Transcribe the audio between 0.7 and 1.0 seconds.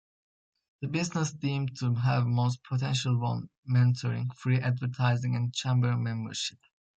The